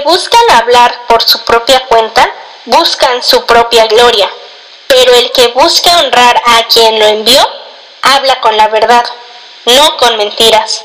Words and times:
buscan 0.00 0.50
hablar 0.50 1.06
por 1.08 1.22
su 1.22 1.44
propia 1.44 1.86
cuenta 1.86 2.32
buscan 2.68 3.22
su 3.22 3.44
propia 3.46 3.86
gloria, 3.86 4.28
pero 4.88 5.14
el 5.14 5.32
que 5.32 5.48
busca 5.48 6.00
honrar 6.00 6.40
a 6.44 6.64
quien 6.68 6.98
lo 6.98 7.06
envió 7.06 7.40
habla 8.02 8.40
con 8.40 8.56
la 8.56 8.68
verdad, 8.68 9.04
no 9.64 9.96
con 9.96 10.16
mentiras. 10.16 10.84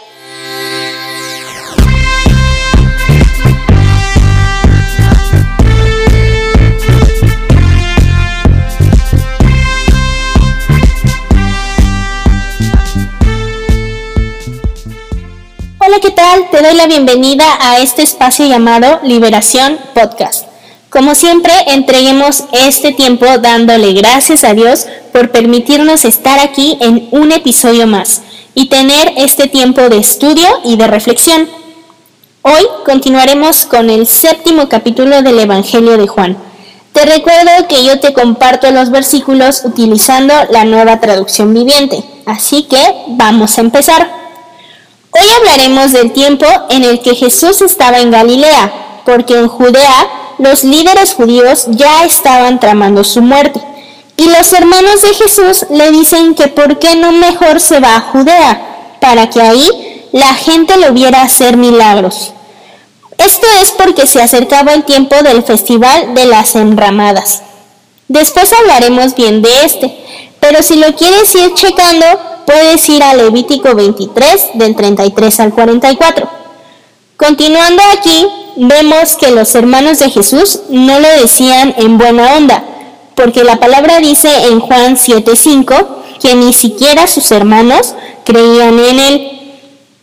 Te 16.52 16.62
doy 16.62 16.76
la 16.76 16.88
bienvenida 16.88 17.46
a 17.60 17.80
este 17.80 18.02
espacio 18.02 18.46
llamado 18.46 19.00
Liberación 19.04 19.78
Podcast. 19.94 20.48
Como 20.90 21.16
siempre, 21.16 21.54
entreguemos 21.68 22.46
este 22.52 22.92
tiempo 22.92 23.26
dándole 23.40 23.94
gracias 23.94 24.44
a 24.44 24.54
Dios 24.54 24.88
por 25.12 25.32
permitirnos 25.32 26.06
estar 26.06 26.40
aquí 26.40 26.78
en 26.82 27.08
un 27.12 27.32
episodio 27.32 27.88
más 27.88 28.22
y 28.56 28.68
tener 28.68 29.14
este 29.18 29.48
tiempo 29.48 29.90
de 29.90 29.98
estudio 29.98 30.48
y 30.64 30.76
de 30.76 30.88
reflexión. 30.88 31.50
Hoy 32.42 32.66
continuaremos 32.86 33.66
con 33.66 33.90
el 33.90 34.08
séptimo 34.08 34.70
capítulo 34.70 35.22
del 35.22 35.40
Evangelio 35.40 35.98
de 35.98 36.08
Juan. 36.08 36.38
Te 36.94 37.06
recuerdo 37.06 37.68
que 37.68 37.84
yo 37.84 38.00
te 38.00 38.14
comparto 38.14 38.72
los 38.72 38.90
versículos 38.90 39.64
utilizando 39.66 40.34
la 40.50 40.66
nueva 40.66 41.00
traducción 41.00 41.54
viviente, 41.54 42.04
así 42.26 42.64
que 42.64 42.84
vamos 43.10 43.58
a 43.58 43.62
empezar. 43.62 44.23
Hoy 45.16 45.30
hablaremos 45.38 45.92
del 45.92 46.12
tiempo 46.12 46.46
en 46.70 46.84
el 46.84 47.00
que 47.02 47.14
Jesús 47.14 47.62
estaba 47.62 48.00
en 48.00 48.10
Galilea, 48.10 49.02
porque 49.06 49.38
en 49.38 49.48
Judea 49.48 50.10
los 50.40 50.64
líderes 50.64 51.14
judíos 51.14 51.66
ya 51.68 52.04
estaban 52.04 52.60
tramando 52.60 53.04
su 53.04 53.22
muerte. 53.22 53.62
Y 54.18 54.26
los 54.26 54.52
hermanos 54.54 55.04
de 55.04 55.14
Jesús 55.14 55.68
le 55.70 55.92
dicen 55.92 56.34
que 56.34 56.48
por 56.48 56.80
qué 56.80 56.96
no 56.96 57.12
mejor 57.12 57.60
se 57.60 57.80
va 57.80 57.96
a 57.98 58.02
Judea, 58.02 58.98
para 59.00 59.30
que 59.30 59.40
ahí 59.40 60.10
la 60.14 60.34
gente 60.34 60.78
lo 60.78 60.94
viera 60.94 61.22
hacer 61.22 61.58
milagros. 61.58 62.34
Esto 63.20 63.46
es 63.62 63.72
porque 63.72 64.08
se 64.08 64.20
acercaba 64.20 64.74
el 64.74 64.84
tiempo 64.84 65.16
del 65.22 65.44
festival 65.44 66.16
de 66.16 66.26
las 66.26 66.56
enramadas. 66.56 67.44
Después 68.08 68.52
hablaremos 68.52 69.14
bien 69.14 69.44
de 69.44 69.64
este, 69.64 69.96
pero 70.40 70.64
si 70.64 70.76
lo 70.76 70.96
quieres 70.96 71.34
ir 71.36 71.54
checando, 71.54 72.06
puedes 72.46 72.88
ir 72.90 73.04
a 73.04 73.14
Levítico 73.14 73.76
23 73.76 74.52
del 74.56 74.76
33 74.76 75.40
al 75.40 75.54
44. 75.54 76.30
Continuando 77.18 77.82
aquí, 77.98 78.28
vemos 78.58 79.16
que 79.16 79.32
los 79.32 79.54
hermanos 79.56 80.00
de 80.00 80.10
Jesús 80.10 80.62
no 80.70 81.00
lo 81.00 81.08
decían 81.22 81.74
en 81.78 81.98
buena 81.98 82.36
onda, 82.38 82.64
porque 83.16 83.44
la 83.44 83.60
palabra 83.60 84.00
dice 84.00 84.30
en 84.48 84.60
Juan 84.60 84.98
7:5 84.98 85.88
que 86.22 86.36
ni 86.36 86.54
siquiera 86.54 87.08
sus 87.08 87.32
hermanos 87.32 87.94
creían 88.26 88.80
en 88.80 89.00
él. 89.00 89.30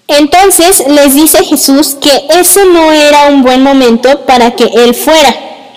Entonces 0.09 0.85
les 0.89 1.15
dice 1.15 1.45
Jesús 1.45 1.97
que 2.01 2.27
ese 2.31 2.65
no 2.67 2.93
era 2.93 3.29
un 3.29 3.43
buen 3.43 3.63
momento 3.63 4.27
para 4.27 4.53
que 4.53 4.65
él 4.65 4.95
fuera. 4.95 5.35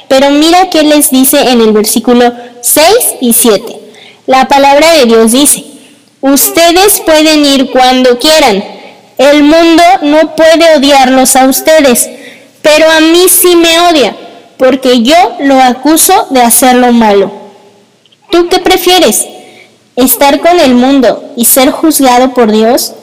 Pero 0.08 0.32
mira 0.32 0.70
qué 0.70 0.84
les 0.84 1.12
dice 1.12 1.40
en 1.52 1.62
el 1.62 1.72
versículo 1.72 2.32
6 2.62 2.88
y 3.22 3.34
7. 3.34 3.80
La 4.26 4.48
palabra 4.48 4.92
de 4.94 5.06
Dios 5.06 5.32
dice, 5.32 5.66
Ustedes 6.24 7.02
pueden 7.06 7.44
ir 7.44 7.70
cuando 7.70 8.18
quieran. 8.18 8.64
El 9.18 9.44
mundo 9.44 9.84
no 10.04 10.38
puede 10.38 10.78
odiarlos 10.78 11.36
a 11.36 11.48
ustedes, 11.48 12.10
pero 12.62 12.90
a 12.90 13.02
mí 13.02 13.26
sí 13.28 13.58
me 13.58 13.78
odia, 13.82 14.16
porque 14.56 15.02
yo 15.02 15.18
lo 15.42 15.62
acuso 15.62 16.28
de 16.30 16.42
hacer 16.42 16.78
lo 16.78 16.94
malo. 16.94 17.30
¿Tú 18.32 18.48
qué 18.48 18.60
prefieres? 18.60 19.28
¿Estar 19.98 20.40
con 20.40 20.62
el 20.62 20.76
mundo 20.76 21.34
y 21.36 21.44
ser 21.44 21.72
juzgado 21.72 22.34
por 22.34 22.54
Dios? 22.54 22.94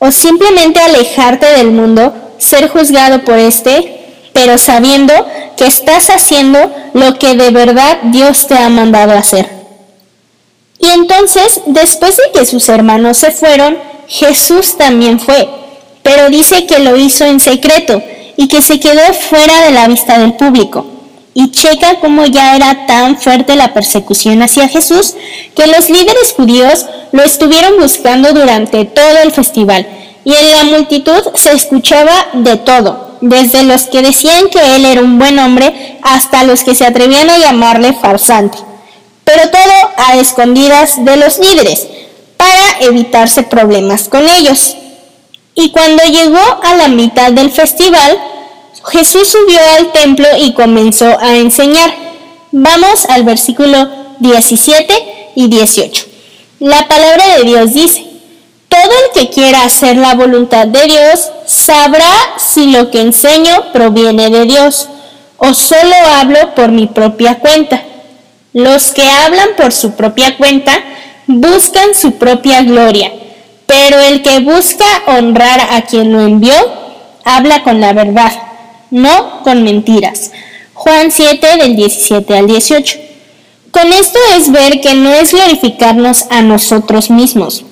¿O 0.00 0.10
simplemente 0.10 0.80
alejarte 0.80 1.46
del 1.46 1.70
mundo, 1.70 2.12
ser 2.38 2.68
juzgado 2.68 3.22
por 3.22 3.38
este, 3.38 4.30
pero 4.32 4.58
sabiendo 4.58 5.14
que 5.56 5.66
estás 5.68 6.10
haciendo 6.10 6.58
lo 6.92 7.20
que 7.20 7.36
de 7.36 7.50
verdad 7.50 7.98
Dios 8.02 8.48
te 8.48 8.58
ha 8.58 8.68
mandado 8.68 9.12
hacer? 9.12 9.63
Y 10.78 10.88
entonces, 10.88 11.60
después 11.66 12.16
de 12.16 12.38
que 12.38 12.46
sus 12.46 12.68
hermanos 12.68 13.18
se 13.18 13.30
fueron, 13.30 13.78
Jesús 14.08 14.76
también 14.76 15.18
fue, 15.18 15.48
pero 16.02 16.28
dice 16.28 16.66
que 16.66 16.78
lo 16.78 16.96
hizo 16.96 17.24
en 17.24 17.40
secreto 17.40 18.02
y 18.36 18.48
que 18.48 18.60
se 18.60 18.80
quedó 18.80 19.00
fuera 19.14 19.60
de 19.62 19.70
la 19.70 19.88
vista 19.88 20.18
del 20.18 20.34
público. 20.34 20.86
Y 21.32 21.50
checa 21.50 21.98
cómo 22.00 22.26
ya 22.26 22.54
era 22.54 22.86
tan 22.86 23.18
fuerte 23.18 23.56
la 23.56 23.74
persecución 23.74 24.42
hacia 24.42 24.68
Jesús 24.68 25.14
que 25.56 25.66
los 25.66 25.90
líderes 25.90 26.32
judíos 26.36 26.86
lo 27.12 27.22
estuvieron 27.22 27.78
buscando 27.80 28.32
durante 28.32 28.84
todo 28.84 29.18
el 29.22 29.32
festival. 29.32 29.86
Y 30.24 30.32
en 30.34 30.50
la 30.52 30.64
multitud 30.64 31.22
se 31.34 31.52
escuchaba 31.52 32.28
de 32.34 32.56
todo, 32.56 33.16
desde 33.20 33.64
los 33.64 33.84
que 33.84 34.02
decían 34.02 34.48
que 34.50 34.76
él 34.76 34.84
era 34.84 35.00
un 35.00 35.18
buen 35.18 35.38
hombre 35.38 35.98
hasta 36.02 36.44
los 36.44 36.62
que 36.62 36.74
se 36.74 36.86
atrevían 36.86 37.30
a 37.30 37.38
llamarle 37.38 37.94
farsante 37.94 38.58
pero 39.24 39.50
todo 39.50 39.83
a 39.96 40.16
escondidas 40.16 41.04
de 41.04 41.16
los 41.16 41.38
líderes, 41.38 41.86
para 42.36 42.80
evitarse 42.80 43.42
problemas 43.42 44.08
con 44.08 44.28
ellos. 44.28 44.76
Y 45.54 45.70
cuando 45.70 46.02
llegó 46.04 46.42
a 46.62 46.74
la 46.74 46.88
mitad 46.88 47.32
del 47.32 47.50
festival, 47.50 48.18
Jesús 48.90 49.28
subió 49.28 49.58
al 49.78 49.92
templo 49.92 50.26
y 50.38 50.52
comenzó 50.52 51.18
a 51.20 51.36
enseñar. 51.36 51.94
Vamos 52.52 53.06
al 53.06 53.24
versículo 53.24 53.88
17 54.18 55.32
y 55.36 55.48
18. 55.48 56.06
La 56.60 56.86
palabra 56.86 57.36
de 57.36 57.44
Dios 57.44 57.72
dice, 57.72 58.06
todo 58.68 58.80
el 58.82 59.20
que 59.20 59.30
quiera 59.32 59.64
hacer 59.64 59.96
la 59.96 60.14
voluntad 60.14 60.66
de 60.66 60.84
Dios 60.86 61.30
sabrá 61.46 62.10
si 62.36 62.70
lo 62.72 62.90
que 62.90 63.00
enseño 63.00 63.72
proviene 63.72 64.30
de 64.30 64.44
Dios 64.44 64.88
o 65.36 65.54
solo 65.54 65.94
hablo 66.16 66.54
por 66.54 66.70
mi 66.70 66.86
propia 66.86 67.38
cuenta. 67.38 67.82
Los 68.54 68.92
que 68.92 69.02
hablan 69.02 69.48
por 69.56 69.72
su 69.72 69.96
propia 69.96 70.36
cuenta 70.36 70.72
buscan 71.26 71.92
su 71.92 72.12
propia 72.12 72.62
gloria, 72.62 73.12
pero 73.66 73.98
el 73.98 74.22
que 74.22 74.38
busca 74.38 74.84
honrar 75.08 75.60
a 75.72 75.82
quien 75.82 76.12
lo 76.12 76.20
envió, 76.20 76.54
habla 77.24 77.64
con 77.64 77.80
la 77.80 77.92
verdad, 77.92 78.30
no 78.92 79.42
con 79.42 79.64
mentiras. 79.64 80.30
Juan 80.72 81.10
7 81.10 81.56
del 81.56 81.74
17 81.74 82.38
al 82.38 82.46
18. 82.46 82.98
Con 83.72 83.92
esto 83.92 84.20
es 84.36 84.52
ver 84.52 84.80
que 84.80 84.94
no 84.94 85.12
es 85.12 85.32
glorificarnos 85.32 86.26
a 86.30 86.40
nosotros 86.40 87.10
mismos, 87.10 87.64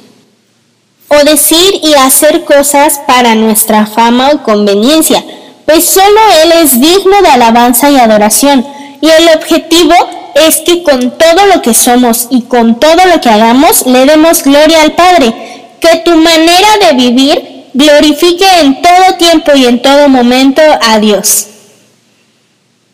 o 1.06 1.24
decir 1.24 1.78
y 1.80 1.94
hacer 1.94 2.44
cosas 2.44 3.00
para 3.06 3.36
nuestra 3.36 3.86
fama 3.86 4.30
o 4.32 4.42
conveniencia, 4.42 5.22
pues 5.64 5.84
solo 5.84 6.20
Él 6.42 6.54
es 6.60 6.80
digno 6.80 7.22
de 7.22 7.28
alabanza 7.28 7.88
y 7.88 7.98
adoración, 7.98 8.66
y 9.00 9.08
el 9.08 9.28
objetivo 9.36 9.94
es 10.34 10.58
que 10.58 10.82
con 10.82 11.18
todo 11.18 11.46
lo 11.54 11.62
que 11.62 11.74
somos 11.74 12.28
y 12.30 12.42
con 12.42 12.78
todo 12.78 13.06
lo 13.06 13.20
que 13.20 13.28
hagamos 13.28 13.86
le 13.86 14.06
demos 14.06 14.42
gloria 14.42 14.82
al 14.82 14.92
Padre. 14.92 15.34
Que 15.80 15.98
tu 16.04 16.16
manera 16.16 16.68
de 16.80 16.92
vivir 16.94 17.66
glorifique 17.74 18.46
en 18.60 18.80
todo 18.82 19.16
tiempo 19.18 19.52
y 19.54 19.66
en 19.66 19.82
todo 19.82 20.08
momento 20.08 20.62
a 20.80 20.98
Dios. 20.98 21.46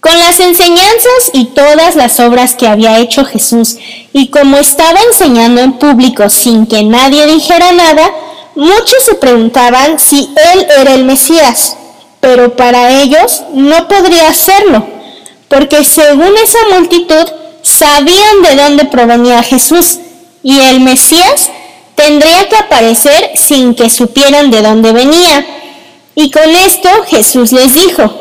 Con 0.00 0.16
las 0.18 0.38
enseñanzas 0.38 1.30
y 1.32 1.46
todas 1.46 1.96
las 1.96 2.20
obras 2.20 2.54
que 2.54 2.68
había 2.68 2.98
hecho 2.98 3.24
Jesús, 3.24 3.76
y 4.12 4.28
como 4.28 4.56
estaba 4.56 4.98
enseñando 5.10 5.60
en 5.60 5.72
público 5.72 6.30
sin 6.30 6.66
que 6.66 6.84
nadie 6.84 7.26
dijera 7.26 7.72
nada, 7.72 8.10
muchos 8.54 9.04
se 9.04 9.16
preguntaban 9.16 9.98
si 9.98 10.30
él 10.54 10.66
era 10.78 10.94
el 10.94 11.04
Mesías, 11.04 11.76
pero 12.20 12.56
para 12.56 13.00
ellos 13.02 13.42
no 13.52 13.88
podría 13.88 14.32
serlo 14.32 14.97
porque 15.48 15.84
según 15.84 16.32
esa 16.42 16.58
multitud 16.78 17.26
sabían 17.62 18.42
de 18.42 18.56
dónde 18.56 18.84
provenía 18.84 19.42
Jesús 19.42 19.98
y 20.42 20.60
el 20.60 20.80
Mesías 20.80 21.50
tendría 21.94 22.48
que 22.48 22.56
aparecer 22.56 23.32
sin 23.34 23.74
que 23.74 23.90
supieran 23.90 24.50
de 24.50 24.62
dónde 24.62 24.92
venía. 24.92 25.44
Y 26.14 26.30
con 26.30 26.48
esto 26.48 26.88
Jesús 27.08 27.52
les 27.52 27.74
dijo, 27.74 28.12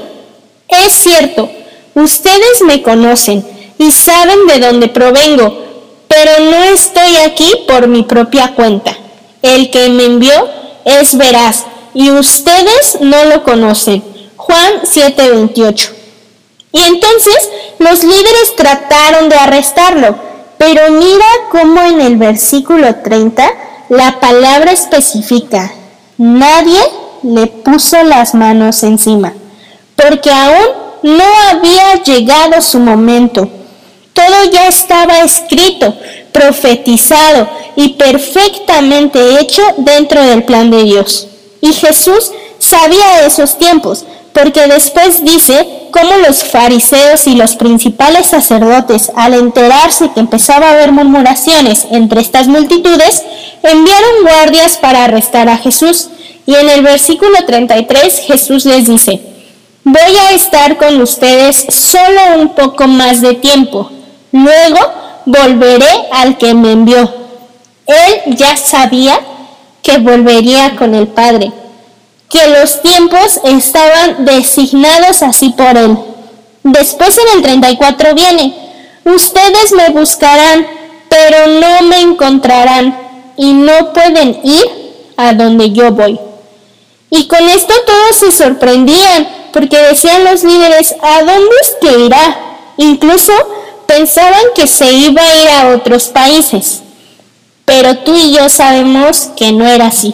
es 0.67 0.93
cierto, 0.93 1.49
ustedes 1.93 2.61
me 2.65 2.81
conocen 2.81 3.45
y 3.77 3.91
saben 3.91 4.47
de 4.47 4.59
dónde 4.59 4.87
provengo, 4.87 5.63
pero 6.07 6.31
no 6.39 6.63
estoy 6.63 7.17
aquí 7.17 7.51
por 7.67 7.87
mi 7.87 8.03
propia 8.03 8.53
cuenta. 8.55 8.97
El 9.41 9.69
que 9.69 9.89
me 9.89 10.05
envió 10.05 10.49
es 10.85 11.15
veraz 11.15 11.65
y 11.93 12.11
ustedes 12.11 12.97
no 13.01 13.25
lo 13.25 13.43
conocen. 13.43 14.03
Juan 14.35 14.81
7:28. 14.83 15.96
Y 16.71 16.79
entonces 16.81 17.49
los 17.79 18.03
líderes 18.03 18.55
trataron 18.55 19.29
de 19.29 19.37
arrestarlo, 19.37 20.15
pero 20.57 20.91
mira 20.91 21.25
cómo 21.51 21.81
en 21.81 22.01
el 22.01 22.17
versículo 22.17 22.95
30 22.95 23.49
la 23.89 24.19
palabra 24.19 24.71
especifica, 24.71 25.71
nadie 26.17 26.79
le 27.23 27.47
puso 27.47 28.03
las 28.03 28.33
manos 28.33 28.83
encima, 28.83 29.33
porque 29.95 30.29
aún 30.29 30.87
no 31.03 31.23
había 31.49 32.03
llegado 32.03 32.61
su 32.61 32.79
momento. 32.79 33.49
Todo 34.13 34.51
ya 34.51 34.67
estaba 34.67 35.19
escrito, 35.19 35.95
profetizado 36.31 37.47
y 37.75 37.89
perfectamente 37.89 39.39
hecho 39.39 39.61
dentro 39.77 40.21
del 40.23 40.43
plan 40.43 40.71
de 40.71 40.83
Dios. 40.83 41.27
Y 41.61 41.71
Jesús 41.73 42.31
sabía 42.59 43.25
esos 43.25 43.57
tiempos, 43.57 44.05
porque 44.37 44.67
después 44.67 45.25
dice 45.25 45.67
cómo 45.91 46.15
los 46.17 46.43
fariseos 46.43 47.25
y 47.25 47.33
los 47.33 47.55
principales 47.55 48.27
sacerdotes, 48.27 49.11
al 49.15 49.33
enterarse 49.33 50.11
que 50.13 50.19
empezaba 50.19 50.67
a 50.67 50.73
haber 50.73 50.91
murmuraciones 50.91 51.87
entre 51.89 52.21
estas 52.21 52.47
multitudes, 52.47 53.23
enviaron 53.63 54.21
guardias 54.21 54.77
para 54.77 55.05
arrestar 55.05 55.49
a 55.49 55.57
Jesús. 55.57 56.09
Y 56.45 56.53
en 56.53 56.69
el 56.69 56.83
versículo 56.83 57.33
33 57.47 58.19
Jesús 58.27 58.65
les 58.65 58.85
dice, 58.85 59.19
voy 59.83 60.17
a 60.27 60.33
estar 60.33 60.77
con 60.77 61.01
ustedes 61.01 61.65
solo 61.69 62.39
un 62.39 62.49
poco 62.49 62.87
más 62.87 63.21
de 63.21 63.33
tiempo, 63.33 63.89
luego 64.31 64.79
volveré 65.25 65.89
al 66.11 66.37
que 66.37 66.53
me 66.53 66.73
envió. 66.73 67.11
Él 67.87 68.35
ya 68.35 68.55
sabía 68.55 69.19
que 69.81 69.97
volvería 69.97 70.75
con 70.75 70.93
el 70.93 71.07
Padre 71.07 71.51
que 72.29 72.47
los 72.47 72.81
tiempos 72.81 73.39
estaban 73.43 74.25
designados 74.25 75.23
así 75.23 75.49
por 75.49 75.77
él. 75.77 75.97
Después 76.63 77.17
en 77.17 77.37
el 77.37 77.43
34 77.43 78.13
viene, 78.13 78.53
ustedes 79.05 79.71
me 79.71 79.89
buscarán, 79.89 80.67
pero 81.09 81.47
no 81.47 81.81
me 81.87 82.01
encontrarán 82.01 82.97
y 83.37 83.53
no 83.53 83.93
pueden 83.93 84.41
ir 84.43 84.65
a 85.15 85.33
donde 85.33 85.71
yo 85.71 85.91
voy. 85.91 86.19
Y 87.09 87.27
con 87.27 87.47
esto 87.47 87.73
todos 87.85 88.17
se 88.17 88.31
sorprendían, 88.31 89.27
porque 89.53 89.77
decían 89.77 90.25
los 90.25 90.43
líderes, 90.43 90.93
¿a 91.01 91.19
dónde 91.19 91.55
es 91.61 91.77
que 91.79 91.99
irá? 92.05 92.37
Incluso 92.75 93.31
pensaban 93.87 94.41
que 94.53 94.67
se 94.67 94.91
iba 94.91 95.21
a 95.21 95.35
ir 95.35 95.49
a 95.49 95.75
otros 95.75 96.07
países. 96.07 96.81
Pero 97.63 97.99
tú 97.99 98.13
y 98.15 98.33
yo 98.33 98.49
sabemos 98.49 99.29
que 99.35 99.51
no 99.51 99.65
era 99.65 99.87
así. 99.87 100.13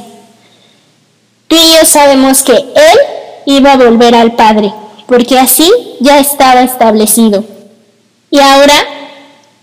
Tú 1.53 1.59
y 1.59 1.85
sabemos 1.85 2.41
que 2.41 2.53
Él 2.53 2.97
iba 3.45 3.73
a 3.73 3.77
volver 3.77 4.15
al 4.15 4.31
Padre, 4.31 4.73
porque 5.05 5.38
así 5.38 5.71
ya 6.00 6.17
estaba 6.17 6.63
establecido. 6.63 7.45
Y 8.31 8.39
ahora 8.39 8.73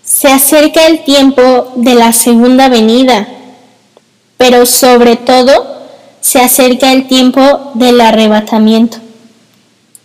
se 0.05 0.29
acerca 0.29 0.87
el 0.87 1.03
tiempo 1.03 1.73
de 1.75 1.97
la 1.97 2.13
segunda 2.13 2.69
venida, 2.69 3.27
pero 4.37 4.67
sobre 4.67 5.17
todo 5.17 5.81
se 6.21 6.39
acerca 6.41 6.93
el 6.93 7.09
tiempo 7.09 7.73
del 7.75 8.01
arrebatamiento, 8.01 8.99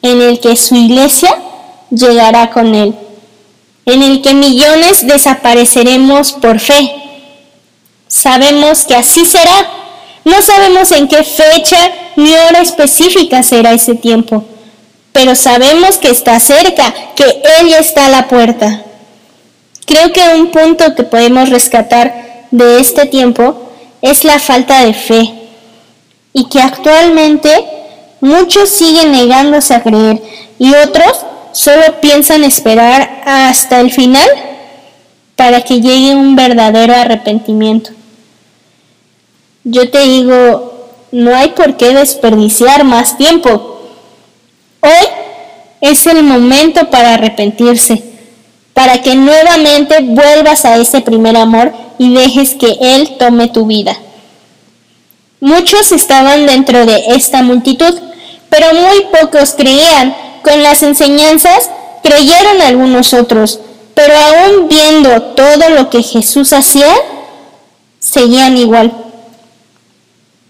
en 0.01 0.23
el 0.23 0.39
que 0.39 0.55
su 0.55 0.73
iglesia 0.73 1.37
llegará 1.91 2.49
con 2.49 2.73
Él, 2.73 2.95
en 3.85 4.01
el 4.01 4.23
que 4.23 4.33
millones 4.33 5.05
desapareceremos 5.05 6.31
por 6.31 6.59
fe. 6.59 6.95
Sabemos 8.07 8.85
que 8.85 8.95
así 8.95 9.23
será 9.27 9.84
no 10.25 10.41
sabemos 10.41 10.91
en 10.91 11.07
qué 11.07 11.23
fecha 11.23 11.77
ni 12.15 12.33
hora 12.33 12.61
específica 12.61 13.43
será 13.43 13.71
ese 13.73 13.95
tiempo, 13.95 14.43
pero 15.13 15.35
sabemos 15.35 15.97
que 15.97 16.09
está 16.09 16.39
cerca, 16.39 16.93
que 17.15 17.23
Él 17.59 17.73
está 17.73 18.07
a 18.07 18.09
la 18.09 18.27
puerta. 18.27 18.83
Creo 19.85 20.11
que 20.11 20.35
un 20.35 20.51
punto 20.51 20.95
que 20.95 21.03
podemos 21.03 21.49
rescatar 21.49 22.47
de 22.49 22.79
este 22.79 23.05
tiempo 23.05 23.69
es 24.01 24.23
la 24.23 24.39
falta 24.39 24.83
de 24.83 24.93
fe 24.93 25.31
y 26.33 26.49
que 26.49 26.59
actualmente 26.59 27.49
muchos 28.19 28.69
siguen 28.69 29.11
negándose 29.11 29.75
a 29.75 29.83
creer 29.83 30.21
y 30.57 30.73
otros 30.73 31.23
solo 31.51 32.01
piensan 32.01 32.43
esperar 32.43 33.21
hasta 33.25 33.79
el 33.79 33.91
final 33.91 34.27
para 35.35 35.61
que 35.61 35.81
llegue 35.81 36.15
un 36.15 36.35
verdadero 36.35 36.95
arrepentimiento. 36.95 37.91
Yo 39.67 39.89
te 39.89 39.99
digo, 40.01 40.89
no 41.11 41.35
hay 41.35 41.49
por 41.49 41.75
qué 41.75 41.89
desperdiciar 41.95 42.83
más 42.83 43.17
tiempo. 43.17 43.81
Hoy 44.79 45.07
es 45.81 46.05
el 46.05 46.21
momento 46.21 46.91
para 46.91 47.15
arrepentirse, 47.15 48.03
para 48.75 49.01
que 49.01 49.15
nuevamente 49.15 50.01
vuelvas 50.01 50.65
a 50.65 50.77
ese 50.77 51.01
primer 51.01 51.35
amor 51.35 51.73
y 51.97 52.13
dejes 52.13 52.53
que 52.53 52.77
Él 52.79 53.17
tome 53.17 53.47
tu 53.47 53.65
vida. 53.65 53.97
Muchos 55.39 55.91
estaban 55.91 56.45
dentro 56.45 56.85
de 56.85 57.03
esta 57.15 57.41
multitud, 57.41 57.99
pero 58.51 58.67
muy 58.71 59.19
pocos 59.19 59.53
creían. 59.53 60.15
Con 60.43 60.61
las 60.61 60.83
enseñanzas 60.83 61.71
creyeron 62.03 62.61
algunos 62.61 63.15
otros, 63.15 63.59
pero 63.95 64.13
aún 64.15 64.67
viendo 64.67 65.23
todo 65.33 65.69
lo 65.69 65.89
que 65.89 66.03
Jesús 66.03 66.53
hacía, 66.53 66.93
seguían 67.99 68.57
igual 68.57 69.04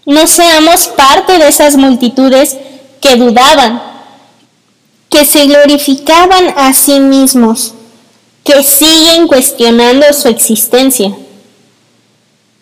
no 0.06 0.26
seamos 0.28 0.86
parte 0.86 1.36
de 1.36 1.48
esas 1.48 1.76
multitudes 1.76 2.56
que 3.00 3.16
dudaban, 3.16 3.82
que 5.10 5.26
se 5.26 5.46
glorificaban 5.46 6.54
a 6.56 6.72
sí 6.72 7.00
mismos, 7.00 7.74
que 8.44 8.62
siguen 8.62 9.26
cuestionando 9.26 10.06
su 10.12 10.28
existencia. 10.28 11.12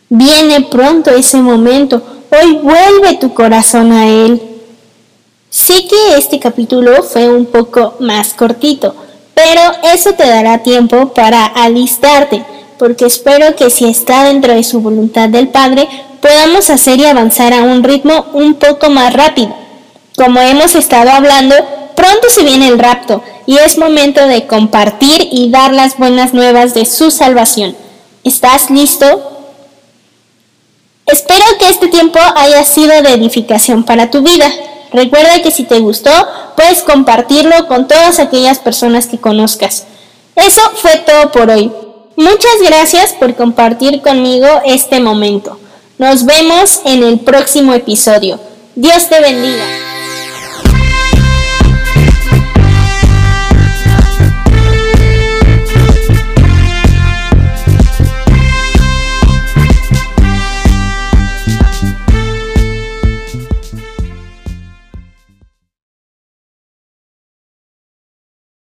Viene 0.09 0.63
pronto 0.63 1.11
ese 1.11 1.37
momento, 1.37 2.03
hoy 2.31 2.55
vuelve 2.55 3.19
tu 3.21 3.35
corazón 3.35 3.93
a 3.93 4.09
Él. 4.09 4.41
Sé 5.51 5.87
que 5.87 6.17
este 6.17 6.41
capítulo 6.41 7.03
fue 7.03 7.29
un 7.29 7.45
poco 7.45 7.97
más 8.01 8.33
cortito, 8.33 8.95
pero 9.35 9.61
eso 9.93 10.15
te 10.15 10.27
dará 10.27 10.63
tiempo 10.63 11.13
para 11.13 11.45
alistarte, 11.45 12.43
porque 12.79 13.05
espero 13.05 13.55
que 13.55 13.69
si 13.69 13.85
está 13.85 14.25
dentro 14.25 14.55
de 14.55 14.65
su 14.65 14.81
voluntad 14.81 15.29
del 15.29 15.49
Padre, 15.49 15.89
podamos 16.25 16.71
hacer 16.71 17.01
y 17.01 17.05
avanzar 17.05 17.53
a 17.53 17.63
un 17.65 17.85
ritmo 17.85 18.25
un 18.33 18.55
poco 18.55 18.89
más 18.89 19.13
rápido. 19.13 19.55
Como 20.17 20.41
hemos 20.41 20.75
estado 20.75 21.11
hablando, 21.11 21.55
pronto 21.95 22.31
se 22.31 22.45
viene 22.45 22.69
el 22.69 22.79
rapto 22.79 23.23
y 23.45 23.59
es 23.59 23.77
momento 23.77 24.27
de 24.27 24.47
compartir 24.47 25.29
y 25.31 25.51
dar 25.51 25.75
las 25.75 25.99
buenas 25.99 26.33
nuevas 26.33 26.73
de 26.73 26.87
su 26.87 27.11
salvación. 27.11 27.77
¿Estás 28.25 28.71
listo? 28.71 29.05
Espero 31.05 31.45
que 31.59 31.69
este 31.69 31.89
tiempo 31.89 32.19
haya 32.37 32.65
sido 32.65 33.03
de 33.03 33.13
edificación 33.13 33.85
para 33.85 34.11
tu 34.11 34.23
vida. 34.23 34.51
Recuerda 34.95 35.43
que 35.43 35.51
si 35.51 35.65
te 35.65 35.79
gustó, 35.81 36.11
puedes 36.57 36.81
compartirlo 36.85 37.69
con 37.69 37.87
todas 37.87 38.19
aquellas 38.19 38.61
personas 38.61 39.09
que 39.09 39.19
conozcas. 39.19 39.85
Eso 40.37 40.63
fue 40.77 40.97
todo 41.07 41.31
por 41.33 41.51
hoy. 41.51 41.71
Muchas 42.17 42.63
gracias 42.67 43.13
por 43.13 43.35
compartir 43.35 44.01
conmigo 44.01 44.47
este 44.65 45.01
momento. 45.01 45.59
Nos 45.99 46.25
vemos 46.25 46.81
en 46.85 47.05
el 47.05 47.21
próximo 47.21 47.73
episodio. 47.73 48.41
Dios 48.75 49.09
te 49.09 49.21
bendiga. 49.21 49.84